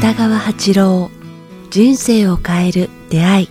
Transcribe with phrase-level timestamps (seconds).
[0.00, 1.10] 北川八郎
[1.70, 3.48] 人生を変える出会い。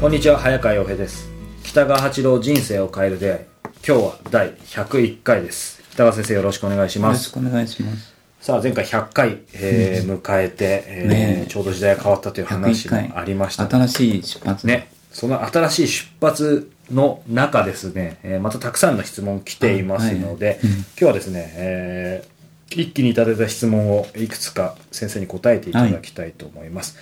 [0.00, 1.28] こんにちは早川洋平です。
[1.64, 3.40] 北川八郎人生を変える出会い。
[3.86, 5.82] 今日は第101回です。
[5.90, 8.19] 北川先生よろしくお願いしよろしますくお願いします。
[8.40, 14.66] さあ前回100回、えー迎えて、えーちょうど時代が変わったという話101もありました新しい出発。
[14.66, 22.40] ね、その新しい出発の中ですね、えーまたたくさんの質問来ていますので、はいうん今日はですね、えー
[22.72, 26.96] 一気にいただいた質問をいくつか先生に答えていただきたいと思います。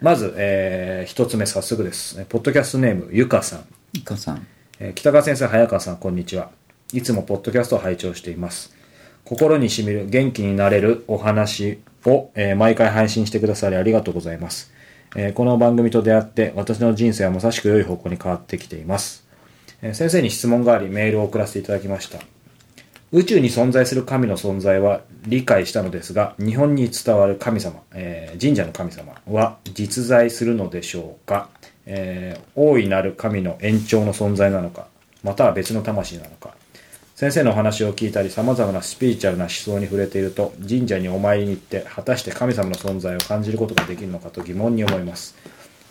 [0.00, 2.18] まず、えー一つ目早速です。
[2.18, 3.64] えーポッドキャストネームゆかさん。
[3.92, 4.46] いかさん。
[4.78, 6.50] えー北川先生、早川さん、こんにちは。
[6.94, 8.72] いつもポッドキャストを拝聴しています。
[9.30, 14.72] 心にしみる、元気になれるお話を、えー毎回配信してくださりありがとうございます。
[15.14, 19.24] えーこの番組と出会って、私の人生はまさしく良い方向に変わってきています。
[19.82, 22.18] えー先生に質問があり、メールを送らせていただきました。
[23.12, 31.50] 宇宙に存在する神の存在は理解したのですが、日本に伝わる神様、え神社の神様は実在するのでしょうか、
[31.86, 34.88] え大いなる神の延長の存在なのか、
[35.22, 36.50] または別の魂なのか。
[37.20, 45.36] 先生のお話を聞いたり、様々なスピリチュアルな思想に触れていると、神社にお参りに行って、果たして神様の存在を感じることができるのかと疑問に思います。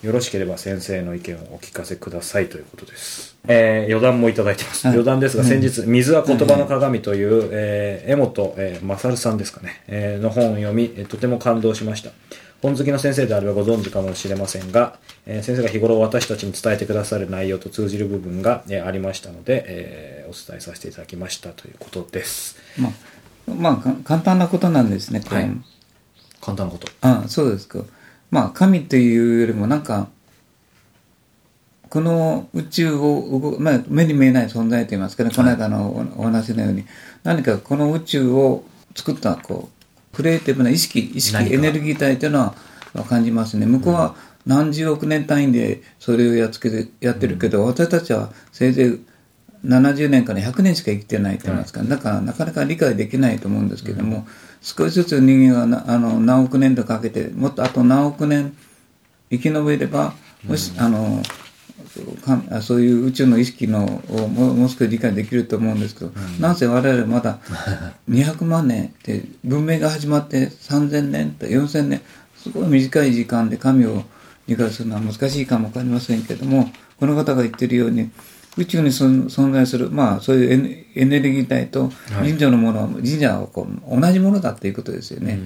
[0.02, 3.36] よろしければ先生の意見をお聞かせくださいということです。
[3.46, 4.88] えー余談もいただいてます。
[4.88, 12.10] はい余談ですが、先日、水は言葉の鏡という、えー江本、えー勝さんですかね、えーの本を読み、えーとても感動しました。
[12.62, 22.56] 本好きの先生であればご存知かもしれませんが、えー先生が日頃私たちに伝えてくださる内容と通じる部分が、えーありましたので、えーお伝えさせていただきましたということです。
[22.78, 22.92] まあ、
[23.52, 25.36] まあ、か簡単なことなんですね、これ。
[25.38, 25.50] はい
[26.40, 26.88] 簡単なこと。
[27.02, 27.80] あそうですか。
[28.30, 30.08] まあ、神というよりも、なんか、
[31.90, 36.84] この宇宙を動、まあ、目に見えない存在といいますかね、この間のおお話のように、
[37.24, 39.79] 何かこの宇宙を作った、こう、
[40.12, 42.54] クリエイティブな意識、意識、エネルギー体というのは
[43.08, 43.66] 感じますね。
[43.66, 44.14] 向こうは
[44.46, 49.00] 何十億年単位でそれをやっつけて、やってるけど、私たちはせいぜい
[49.64, 54.26] 70年から100年しか生きてないと言いますか、だからなかなか理解できないと思うんですけども、
[54.62, 58.56] 少しずつ人間がなあの何億年とかけて、もっとあと何億年
[59.30, 61.22] 生き延びれば、もし、あの、
[62.62, 67.38] そういう宇宙の意識のをもうもう少し理解できると思うんですけど、なんせ我々まだ
[68.08, 72.00] 200万年って文明が始まって3000年と4000年
[72.36, 74.04] すごい短い時間で神を
[74.46, 78.10] 理解するのは難しいかもわかりませんけどもこの方が言ってるように
[78.56, 85.38] 宇宙に存存在する、まあ、そういうエネルギー体と神社のものは、神社はこう同じものだっていうことですよね。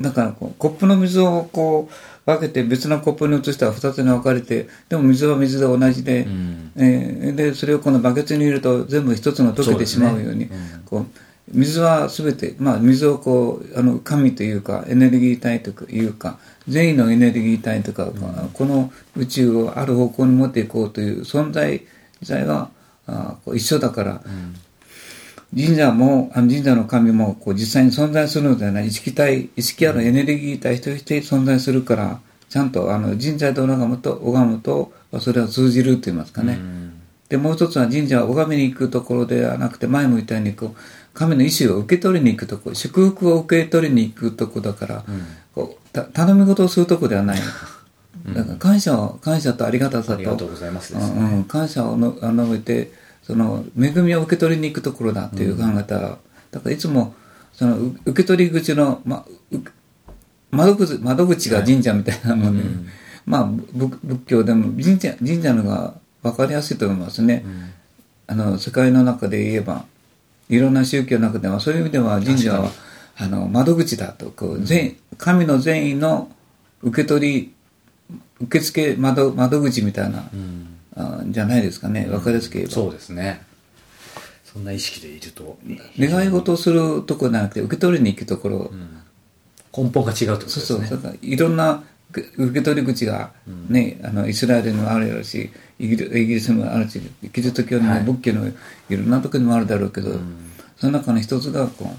[0.00, 1.94] だからこう、コップの水をこう、
[2.24, 6.26] 分けて別のコップに移したら二つに分かれて、でも水は水で同じで、
[6.76, 10.48] えーで、それをこのバケツに入れると全部一つの溶けてしまうように、
[10.86, 11.06] こう、
[11.48, 16.38] 水はすべて、まあ水をこう、あの、神というか、エネルギー体というか、
[16.68, 18.12] 善意のエネルギー体とか、
[18.52, 21.82] この宇宙をある方向に持っていこうという存在
[22.20, 22.70] 自体が、
[23.06, 24.22] あこう一緒だから、
[25.54, 36.58] 神社も、あの神社の神もこう実際に存在するのではない、意識体、意識あるエネルギー体として存在するから、ちゃんとあの神社で拝むと、拝むと、それは通じると言いますかね。
[37.28, 40.76] で、もう一つは神社を拝みに行くところではなくて、前も言ったように、こう、
[41.14, 45.04] 神の意志を受け取りに行くところ、祝福を受け取りに行くところだから、
[45.54, 47.40] こうた頼み事をするところではない。
[48.34, 56.18] だから感謝を、感謝とありがたさと、ありがとうございますですねうんうん感謝をのあ述べて、その恵みを受け取りに行くところだという考え方、
[56.50, 57.14] だからいつも
[57.52, 59.58] そのう受け取り口の、ま、う
[60.50, 62.64] 窓口窓口が神社みたいなもので、
[63.24, 67.44] まあ仏仏教でも神社神社のが分かりやすいと思いますね、
[68.26, 69.84] あの世界の中で言えば
[70.48, 72.70] いろんな宗教の中ではそういう意味では神社は
[73.16, 76.30] あの窓口だとこう、善神の善意の
[76.82, 77.54] 受け取り
[78.40, 80.24] 受付窓窓口みたいな、
[80.96, 82.06] あじゃないですかね。
[82.06, 83.42] 分かりやすく言えば、そうですね。
[84.44, 85.58] そんな意識でいると、
[85.98, 88.70] 願い事をするところじゃなくて受け取りに行くところ、
[89.76, 90.86] 根本が違うってことですそうね。
[90.86, 91.02] そう。
[91.02, 93.32] だからいろんな受受け取り口が、
[93.68, 97.00] ねあのイスラエルにもあるやろうしイギリスにもあるし
[97.32, 98.52] キリスト教にも仏教のい
[98.90, 100.10] ろんなところにもあるだろうけど、
[100.76, 101.90] その中の一つがこ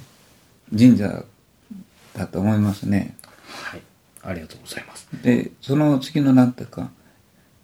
[0.71, 1.23] う神社
[2.15, 3.15] だと思いますね。
[3.47, 3.81] はい。
[4.21, 5.07] ありがとうございます。
[5.23, 6.91] でその次のなんていうか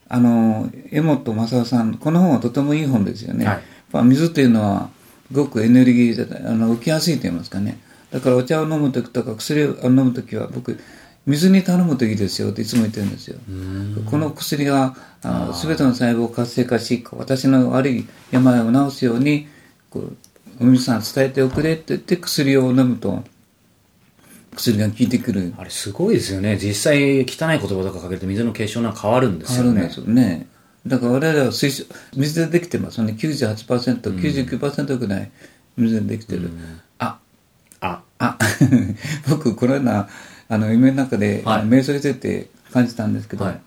[0.09, 3.55] あの江本正夫さんこの本はとてもいい本ですよね、はい。
[3.55, 4.89] やっぱ水というのは
[5.31, 7.79] すごくエネルギーであの浮きやすいと言いますかね。
[8.11, 10.79] だからお茶を飲む時とか薬を飲む時は僕
[11.27, 13.37] 水に頼むといいですよっていつも言ってるんですよ。
[13.47, 14.07] うん。
[14.09, 14.95] この薬が
[15.53, 19.47] すべての細胞を活性化し、私の悪い病を治すように、
[19.91, 20.17] こう
[20.59, 23.23] お水さん伝えておくれって言って薬を飲むと、
[24.55, 25.53] 薬が効いてくる。
[25.57, 26.57] あれすごいですよね。
[26.57, 29.71] 実際汚い言葉とかかけると水の結晶なんか変わるんですよね。
[29.71, 30.47] 変わるんですよね。
[30.87, 31.85] だから我々は水晶
[32.15, 33.15] 水でできてますよね。
[33.17, 35.31] 98%、99%ぐらい
[35.77, 36.49] 水でできてる。
[36.99, 37.19] あ、
[37.81, 38.37] あ、あ、
[39.29, 40.07] 僕、このような、
[40.47, 43.61] あの、夢の中で、瞑想してて感じたんですけど、はい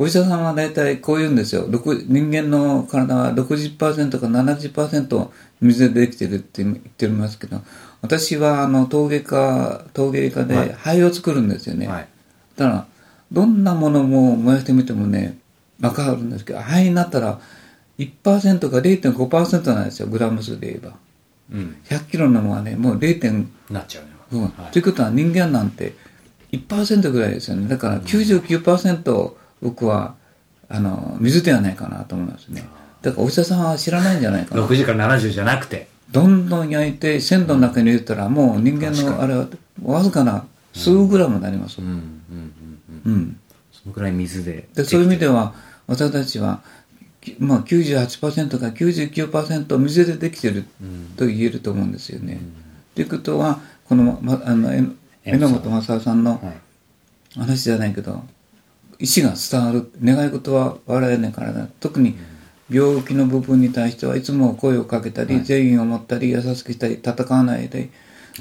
[0.00, 1.66] お医者さんは大体こう言うんですよ。
[1.68, 5.28] 六人間の体は60%か70%
[5.60, 7.60] 水でできてるって言ってますけど、
[8.00, 11.86] 私はあの陶芸家、陶芸家はいで灰を作るんですよね。
[11.86, 12.08] はい。
[12.56, 12.86] だから、
[13.30, 15.36] どんなものも燃やしてみてもね、
[15.82, 17.38] わかるんですけど、灰になったら
[17.98, 20.96] 1%か0.5%なんですよ、グラム数で言えば。
[21.52, 21.76] うん。
[21.84, 23.46] 100キロのものはね、もう0.5%。
[23.68, 24.10] なっちゃうね。
[24.32, 25.92] うんはいということは人間なんて
[26.52, 27.68] 1%ぐらいですよね。
[27.68, 30.14] だから99%僕は、
[30.68, 32.64] あの、水ではないかなと思いますね。
[33.02, 34.62] だからお医者さんは知らないんじゃないかな。
[34.66, 35.88] 6時から70じゃなくて。
[36.10, 39.46] どんどん焼いて鮮度の中に入れたらもう人間のあれは
[39.84, 41.86] わずかな数グラムになりますうん、。
[41.86, 42.52] うん、うん、
[43.06, 43.12] うん。
[43.12, 43.40] うん。
[43.72, 44.68] そのくらい水で。
[44.74, 45.54] でそういう意味では
[45.86, 46.62] 私たちは、
[47.20, 50.64] きまあ、98%か99%水でできてる
[51.16, 52.40] と言えると思うんですよね。
[52.94, 54.84] ということはこの、ま、あのえ
[55.24, 56.60] 榎本正夫さんのはい。
[57.36, 58.24] 話じゃないけど
[59.00, 61.66] 意思が伝わる願い事は笑えないからだ。
[61.80, 62.16] 特に
[62.70, 67.90] 病気の部分に対してはいつも声をかけたり、善意を持ったり優しくしたり戦わないで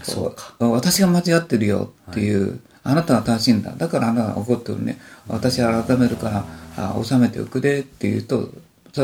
[0.03, 0.53] そうか。
[0.59, 3.71] 私が間違ってるよっていう、あなたは正しいんだ。
[3.71, 4.99] だからあなたが怒ってるね。
[5.27, 6.45] 私は改めるから
[6.77, 8.51] あ収めておくれって言うと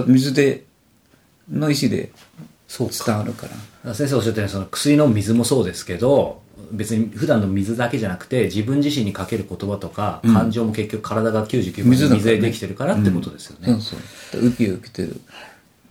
[0.08, 0.66] 水で
[1.50, 2.12] の意思で
[2.68, 2.94] そうか。
[3.06, 3.48] 伝わるか
[3.84, 3.94] ら。
[3.94, 6.42] 先生おっしゃったようにその薬の水もそうですけど
[6.72, 14.00] 別に普段の水だけじゃなくて自分自身にかける言葉とか、感情も結局体が99%水でできてるからってことですよね、そう
[14.32, 14.48] そう。
[14.48, 15.20] ウキウキてる。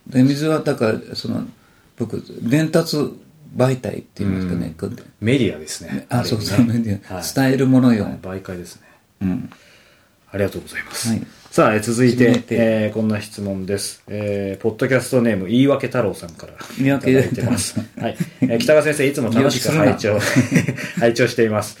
[0.07, 1.45] で、水はだから、その、
[1.97, 2.97] 僕、伝達
[3.55, 4.75] 媒体って言いますかね。
[4.77, 6.05] こうメディアですね。
[6.09, 6.79] あ、そうそう、メね。
[6.79, 7.15] ディア。
[7.15, 7.23] はい。
[7.35, 8.05] 伝えるものよ。
[8.21, 8.81] 媒介ですね。
[9.21, 9.49] うん。
[10.31, 11.09] ありがとうございます。
[11.09, 14.03] はいさあ、え続いてえーこんな質問です。
[14.09, 17.79] えーポッドキャストネーム、言い訳太郎さんから言い訳いただいてます。
[17.97, 18.17] はい。
[18.41, 20.19] えー北川先生、いつも楽しく拝聴、
[20.99, 21.77] 拝聴しています。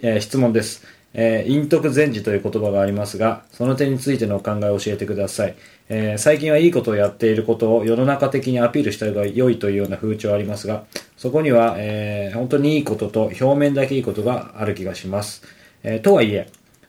[0.00, 0.84] えー質問です。
[1.12, 5.56] えー陰徳善事という言葉がありますが、その点についてのお考えを教えてください。
[5.88, 10.84] えー最近はいいことをやっていることを世の中的にアピールした方が良いというような風潮ありますが、
[11.16, 15.42] そこには、えー本当にいいことと表面だけいいことがある気がします。
[15.82, 16.46] えーとはいえ、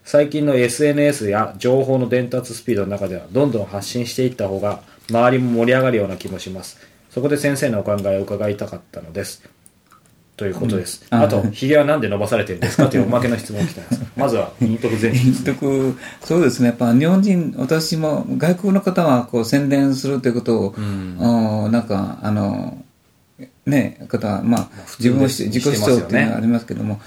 [0.08, 6.78] 最近の SNS や情報の伝達スピードの中ではどんどん発信していった方が周りも盛り上がるような気もします。
[7.10, 9.42] そこで先生のお考えを伺いたかったのです。
[10.38, 11.06] ということです。
[11.10, 12.88] うんああと、髭はなんで伸ばされてるんですか？
[12.88, 14.02] というおまけの質問を来てます。
[14.16, 15.94] まずは、陰徳前陰徳、
[16.24, 16.68] そうですね。
[16.68, 20.74] やっぱ日本人、私も外国の方はこう宣伝するということを、
[21.18, 22.82] おなんか、あの、
[23.66, 24.68] ね、方は、まあ、
[24.98, 26.98] 自分をし自己主張っていうのがありますけども、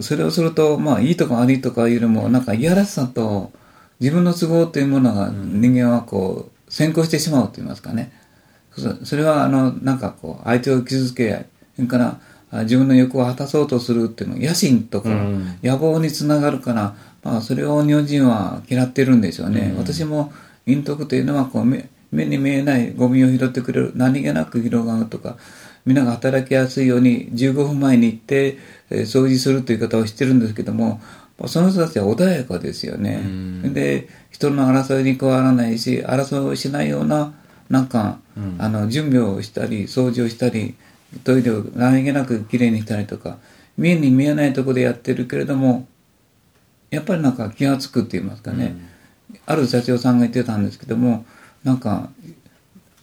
[0.00, 3.52] それをすると、まあ、いいとか悪いとかいうよりも、なんか、いやらしさと、
[4.00, 8.12] 自分の都合というものが、人間はこう、先行してしまうと言いますかね。
[8.76, 11.46] そそれは、あの、なんかこう、相手を傷つけ、
[11.76, 15.58] それから、あ自分の欲を果たそうとするっていうの野心とか、うん。
[15.62, 19.74] 野望につながるから、まあ、それを日本人は嫌ってるんでしょうね。
[19.76, 20.32] 私も、
[20.64, 25.36] 陰徳というのはこう目、目に見えないゴミを拾ってくれる、何気なく広がるとか、
[25.84, 28.58] 皆が働きやすいように15分前に行って、
[28.90, 31.00] えー掃除するという方をしてるんですけども、
[31.38, 33.22] まあその人たちは穏やかですよね。
[33.72, 37.34] で、人の争いに加わらないし、争いをしないような、
[37.70, 38.18] なんか、
[38.58, 40.74] あの、準備をしたり、掃除をしたり、
[41.24, 43.38] トイレを何気なくきれいにしたりとか、
[43.76, 45.86] 見えに見えないところでやってるけれども、
[46.90, 48.76] やっぱりなんか気がつくって言いますかね、
[49.46, 51.24] ある社長さんが言ってたんですけども、
[51.64, 52.10] なんか、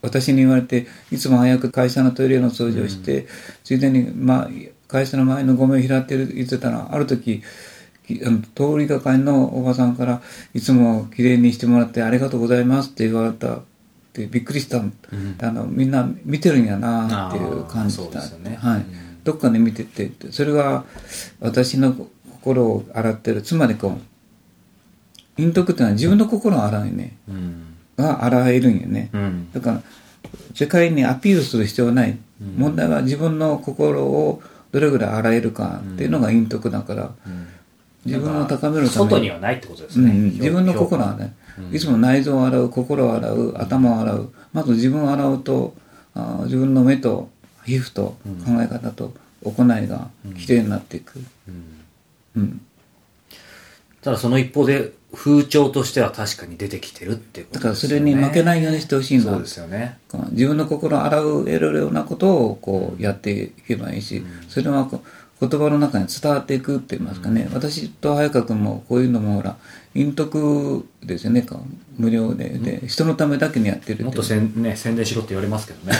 [0.02, 3.26] 私に言われて、いつも早く会社のトイレの掃除をして、
[3.64, 4.50] ついでに、まあ、
[4.88, 7.42] 会社の前のゴミを拾ってる言ってたら、ある時、
[8.06, 10.22] きあの通りがかりのおばさんから、
[10.54, 13.60] いつもきれいにしてもらってありがとうございますって言われたっ
[14.12, 18.56] てびっくりした、あのみんな見てるんやなっていう感じだね。
[18.60, 18.84] はい、
[19.24, 20.84] どっかで見ててそれが
[21.40, 21.94] 私の
[22.32, 23.42] 心を洗ってる。
[23.42, 24.00] つまりこう
[25.36, 27.16] 陰徳っていうのは自分の心を洗うよね。
[27.28, 27.75] うん。
[27.96, 29.52] が洗えるんよね、うん。
[29.52, 29.82] だから
[30.54, 32.16] 世界にアピールする必要はない、
[32.56, 37.10] 問題は自分の心をどれぐらい洗えるかっていうのが陰徳だから、
[38.04, 40.10] 自分を高めるため外にはないってことですね。
[40.10, 41.34] うんうん、自分の心はね、
[41.72, 45.74] いつも内臓を洗う、心を洗う、頭を洗う、まず自分を洗うと、
[46.14, 47.28] あー自分の目と
[47.64, 49.12] 皮膚と考え方と
[49.44, 51.20] 行いがきれいになっていく。
[52.36, 52.60] うん。
[54.02, 57.88] ただその一方で風潮としては確かに出てきてるっていうこだからそ。
[57.88, 59.98] れに負けないようにしてほしいそうですよね。
[60.32, 69.56] 自分の心を洗う得るようなことをこうやっていけばいいし、それはこう言葉の中に伝わっていくって言いますかね、私と早川君もこういうのもほら、
[69.92, 72.48] 陰徳ですよね、こう無料で。
[72.48, 75.96] で、人のためだけにやってるもっとせん、ね、宣伝しろって言われますけどね。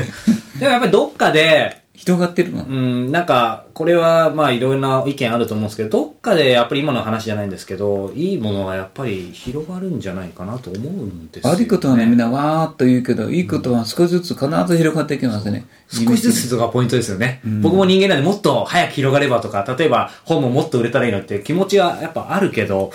[0.58, 2.64] でもやっぱりどっかで、広がってるの。
[2.64, 11.56] うん、なんか、これはまあいろいろな意見あると思うんですけど、どっかでやっぱり今の話じゃないんですけど、いいものがやっぱり広がるんじゃないかなと思うんですよ、ね。
[11.58, 15.66] 悪いことはね、みんなわーっと言うけど、いいことは少しずつ必ず広がっていきますね。
[15.88, 17.42] 少しずつとかポイントですよね。
[17.60, 22.92] 僕も人間なんでもっと早く広がればとか、例えば本ももっと売れたらいいのっていう気持ちはやっぱあるけど、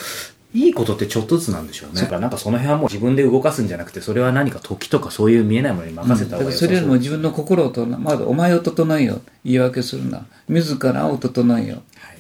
[0.56, 2.02] いいことってちょっとずつなんでしょうね。
[2.02, 9.22] だからなんかその辺はもう自分で動かすんじゃなくて、それは何か時とかそういう見えないものに任せた方がだからよそれよりも自分の心をとな、まずお前を整えよ。
[9.44, 10.26] 言い訳するな。
[10.48, 11.76] 自らを整えよ。
[11.98, 12.18] はい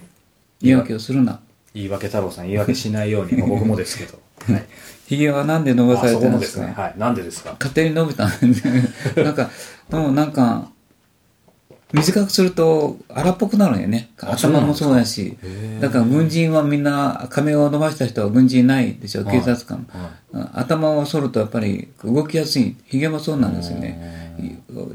[0.62, 1.40] 言い訳をするな。
[1.74, 4.20] 言い訳太郎さん言い訳しないように、まあ僕もですけど。
[4.52, 4.66] はい。
[5.08, 6.88] 髭はなんで伸ばさあれそこもですすてるんでかね。
[6.88, 7.00] はい。
[7.00, 7.56] なんでですか？
[7.60, 8.62] 勝手に伸びたんで
[9.24, 9.50] なんか、
[9.90, 10.70] でもなんか、
[11.96, 14.10] 短くすると荒っぽくなるんよね。
[14.18, 15.38] 頭もそうだし。
[15.80, 19.88] だから軍人はみんな、髪を伸ばした人は軍人いないでしょ、はい警察官。
[20.34, 22.76] うん頭を剃るとやっぱり動きやすい。
[22.88, 24.36] 髭もそうなんですよね。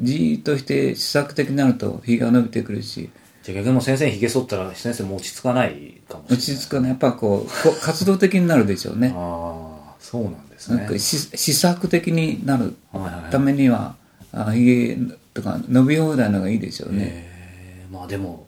[0.02, 3.09] じーっとして試作的になると髭が伸びてくるし、
[3.42, 6.38] じゃあ逆にもう先生に髭剃ったら先生も落ち着かないかもしれない。
[6.38, 6.90] 落ち着かない。
[6.90, 9.12] やっぱこう、こ活動的になるでしょうね。
[9.16, 10.76] ああ、そうなんですね。
[10.76, 13.95] なんかし試作的になるはいはいはいためには、
[14.33, 14.99] あ髭
[15.34, 16.99] とか伸び放題の方がいいでしょうね。
[17.00, 17.92] えー。
[17.92, 18.46] まあでも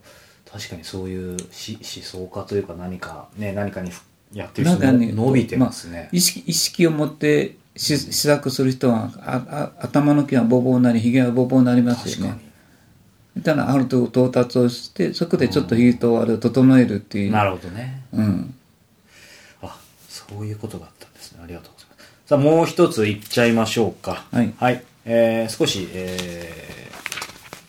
[0.51, 12.31] 確かにそういうし思想家というか何かね何かにふやってる人も伸びてますね、あ意識意識を持ってし試作する人はああ頭の毛はボーボなりひげはボーボなりますよね。
[12.31, 12.53] 確かに。
[13.37, 17.33] みたいなあると到達をしてそこでちょっとひげとあれを整えるっていう。
[17.33, 18.03] なるほどね。
[18.12, 18.55] うん。
[19.62, 21.41] あそういうことがあったんですね。
[21.43, 22.09] ありがとうございます。
[22.27, 24.25] さあもう一ついっちゃいましょうか。
[24.33, 26.53] はいえー少し、え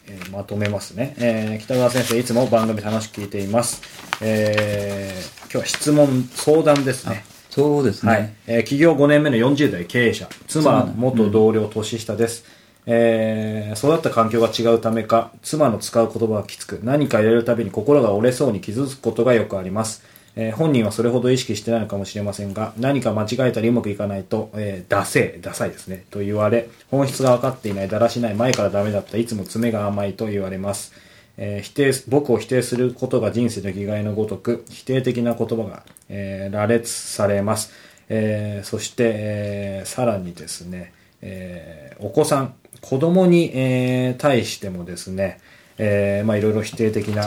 [0.08, 3.82] ーえーまとめますね、えー北川先生いつも番組楽しく聞いています、
[4.22, 7.24] えー今日は質問相談ですね。
[7.52, 8.12] そうですね。
[8.12, 10.28] はい、えー起業5年目の40代経営者。
[10.48, 12.44] 妻妻元同僚年下です、
[12.88, 20.04] えー育った環境が違うためか妻の使う言葉がきつく何か入れるたびに心が折れそうに傷つくことがよくあります、
[20.36, 30.94] えー本人はそれほど意識してないのかもしれませんが何か間違えたりうまくいかないと、えー、ダセーダサいですねと言われ本質が分かっていないだらしない前からダメだったいつも爪が甘いと言われます。
[31.38, 37.72] えー否定僕を否定することが人生の生きがいのごとく否定的な言葉が、え羅列されます、
[38.10, 45.40] えそして、えさらにですね、えーお子さん子供に、えー対してもですね、
[45.78, 47.24] えーまあいろいろ否定的な、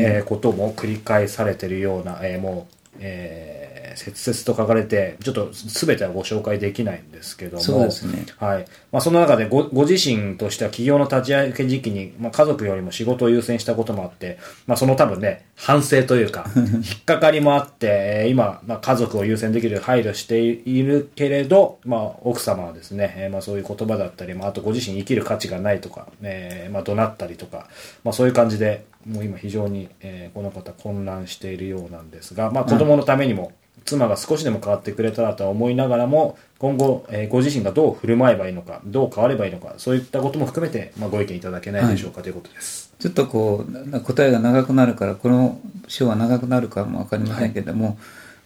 [0.00, 8.26] えーことも繰り返されているような、えーもう、えー切々と書かれてちょっと全てはご紹介できないんですけどもそうですね。
[8.38, 8.66] はい。
[8.92, 27.68] まあ、その中でごご自身としては企業の立ち上げ時期に、まあ、家族よりも仕事を優先したこともあって、まあ、その多分ね反省というか 引っかかりもあってえー今、まあ、家族を優先できる配慮しているけれど、まあ、奥様はですね、えーまあ、そういう言葉だったり、まあ、あとご自身生きる価値がないとか、えーまあ、怒鳴ったりとか、
[28.02, 33.52] まあ、そういう感じでもう今非常に、えーこの方混乱しているようなんですが、まあ、子供のためにも、
[33.84, 42.92] 妻が少しでも変わってくれたらとは思いながらも今後、えーご自身がどう振る舞えばいいのかどう変わればいいのかそういったことも含めて、まあ、ご意見いただけないでしょうか、ということです。
[42.98, 47.98] ちょっとこうな答えが長くなるからこの章は長くなるかもわかりませんけれども、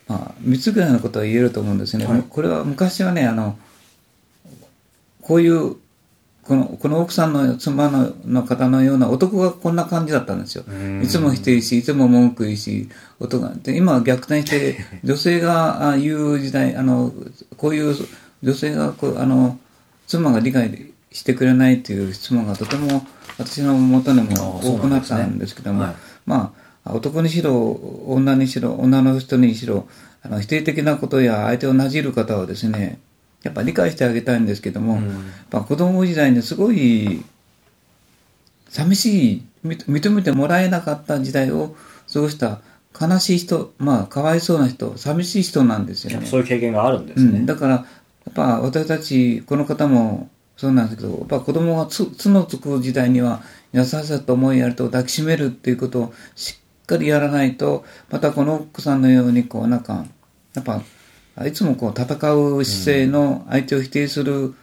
[0.09, 2.25] まあ、3つぐらいのことは言えると思うんですね、はい。
[2.29, 3.59] これは昔はねあの
[5.23, 5.77] こういう
[6.49, 10.65] このこの奥さんの妻のの方のような男がこんな感じだったんですよ。
[10.73, 11.03] ん。
[11.03, 12.89] いつも否定しいつも文句言うし
[13.21, 17.13] 男がで今は逆転して 女性があ言う時代あの
[17.59, 17.95] こういう
[18.43, 19.59] 女性がこうあの
[20.07, 29.87] 妻が理解してくれないっていう質問がとても私のもとにも多くなったなんですけども、はいまあ男にしろ女にしろ女の人にしろ
[30.23, 32.99] あの否定的なことや相手をなじる方はですね
[33.43, 35.07] やっぱ理解してあげたいんですけども、うん。
[35.07, 35.15] やっ
[35.51, 37.25] ぱ子供時代にすごい
[38.69, 41.75] 寂しい認認めてもらえなかった時代を
[42.13, 42.61] 過ごした
[43.01, 46.27] 悲しい人まあかわいそうな人寂しい人なんですよね。
[46.27, 47.39] そういう経験があるんですね。
[47.39, 47.85] うん、だからや
[48.31, 53.43] っぱ私たちこの方もそうなんですけどやっぱ子供がつつのつく時代には
[53.73, 60.05] 優しさと思いやると抱きしめるっていうことをしっかりやらないとまたこの奥さんのようにこうなんか
[60.55, 60.83] やっぱ
[61.47, 62.05] いつもこう戦
[62.35, 64.55] う姿勢の相手を否定する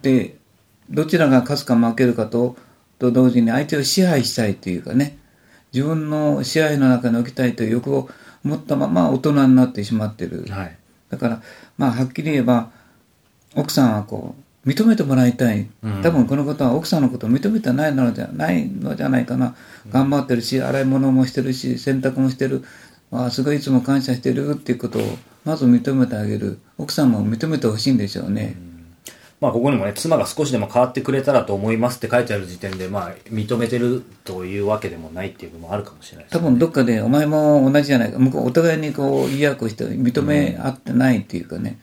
[0.00, 0.36] で
[0.90, 2.56] どちらが勝つか負けるかと
[2.98, 5.18] と同時に相手を支配したいというかね
[5.72, 8.08] 自分の支配の中に置きたいという欲を
[8.44, 10.44] 持ったまま大人になってしまってる。
[10.50, 10.76] はい。
[11.08, 11.42] だから、
[11.78, 12.70] まあ、はっきり言えば、
[13.54, 14.34] 奥さんはこ
[14.64, 15.68] う、認めてもらいたい。
[15.82, 19.56] うん多分このことは奥さんのことを認めてないのじゃないのじゃないかな。
[19.90, 22.64] 頑張ってるし、洗い物もしてるし、洗濯もしてる。
[23.10, 25.02] あすごいいつも感謝してるっていうことを、
[25.44, 26.58] まず認めてあげる。
[26.78, 28.56] 奥さんも認めてほしいんでしょうね。
[29.40, 38.20] まあ、ここにもね、妻が少しでも変わってくれたらと思いますって書いてある時点で、まあ、認めてるというわけでもないっていうのもあるかもしれないです多分どっかで、お前も同じじゃないか。
[38.20, 41.80] 向こう、お互いにこう、言い訳をして、認め合ってないっていうかね。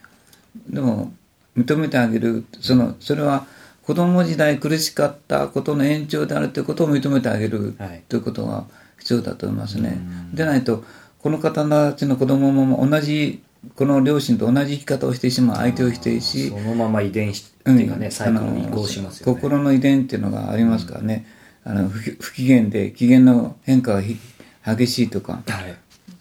[0.70, 1.12] でも、
[1.54, 2.46] 認めてあげる。
[2.60, 3.44] その、それは、
[3.82, 8.66] 子供時代苦しかったことの延長であるということを認めてあげるはいということが
[8.98, 9.98] 必要だと思いますね。
[10.32, 10.84] でないと、
[11.18, 13.42] この方たちの子供も同じ、
[13.74, 19.34] この両親と同じ生き方をしてしまう相手を否定しそ、のまま遺伝子っていうかね、サイクルに移行しますよね。
[19.34, 21.26] 心の遺伝っていうのがありますからね、
[21.64, 24.16] あの不不機嫌で機嫌の変化がひ
[24.64, 25.76] 激しいとか、はい。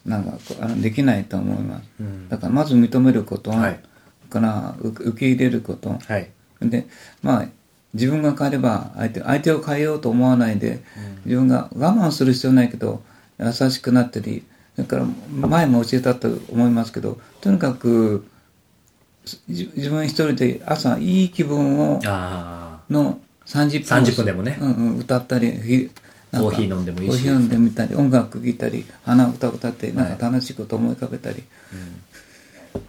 [0.06, 1.90] なんかあのできないと思います。
[2.00, 3.80] うんだからまず認めること、はい
[4.30, 6.30] から受受け入れること、はい。
[6.62, 6.88] で、
[7.22, 7.48] まあ、
[7.94, 10.82] 自分が変えれば相手、相手を変えようと思わないで、
[11.26, 13.02] 自分が我慢する必要ないけど、
[13.40, 14.44] 優しくなったり、
[14.80, 15.06] それから
[15.48, 18.26] 前も教えたと思いますけど、とにかく、
[19.26, 24.04] じ自分一人で朝いい気分をあの30分。
[24.04, 24.58] 30分でもね。
[24.62, 25.52] うんうん、歌ったり
[26.32, 27.12] コーヒー飲んでもいいし。
[27.12, 31.44] コーヒー飲んでみたり音楽聴いたり鼻歌歌ってなんか楽しいこと思い浮かべたり、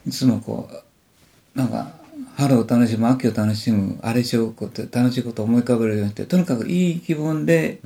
[0.06, 1.90] いつもこうなんか
[2.37, 7.80] 春を楽しむ秋を楽しむあれしようこと楽しいことを思い浮かべるようにしてとにかくいい気分で。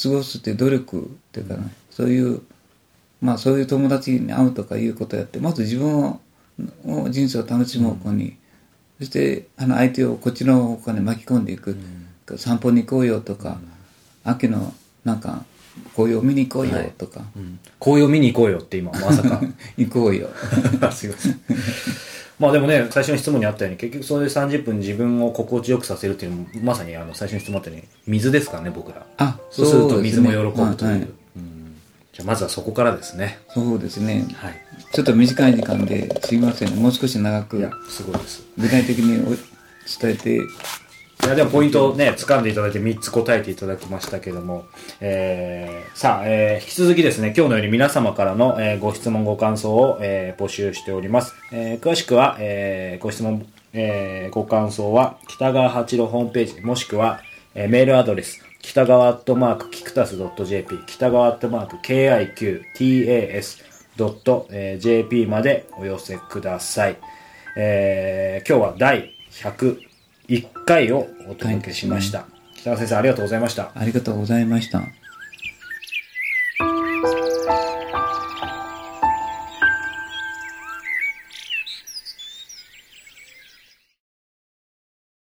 [0.00, 2.40] 過ごすっていう努力っていうかね、そういう
[3.20, 6.20] まあそういう友達に会うとかいうことをやってまず自分を
[6.84, 8.36] を人生を楽しむ方向に、
[8.98, 11.76] そしてあの相手をこっちの方向に巻き込んでいく、
[12.36, 13.58] 散歩に行こうよとか、
[14.24, 14.72] 秋の
[15.04, 15.44] なんか
[15.94, 17.58] 紅葉見に行こうよとか、うん。
[17.78, 19.40] 紅葉見に行こうよって今、まさか。
[19.76, 20.28] 行こうよ。
[20.92, 21.40] すいません。
[22.38, 29.04] まあでもね、最初の質問にあったように、結局それで30分自分を心地よくさせるっていうのも、まさにあの最初の質問あったように、水ですからね、僕ら。
[29.16, 30.90] あそうすると水も喜ぶという。
[30.90, 31.00] はい。
[31.00, 31.14] うん
[32.18, 33.38] じゃあまずはそこからですね。
[33.48, 34.54] そうですねはい。
[34.92, 38.42] ちょっと短い時間ですいませんもう少し長くいや、すごいです。
[38.58, 39.28] 具体的にお
[40.00, 40.40] 伝えてい
[41.28, 44.64] や、でもポイントをね、掴んでいただいて3つ答えていただきましたけども、
[45.00, 51.34] えー、さあ、えー、引き続きですね、今日のように皆様からの、えーご質問、ご感想を、えー募集しております。
[51.52, 57.20] えー詳しくは、えーご質問、えーご感想は、北川八郎ホームページ、もしくは、
[57.54, 61.76] えーメールアドレス、北川アットマーク、キクタス .jp、北川アットマーク、
[63.98, 66.96] kiqtas.jp までお寄せください。
[67.56, 72.26] えー今日は第101回をお届けしました。
[72.54, 73.72] 北川先生、ありがとうございました。
[73.74, 75.07] ありがとうございました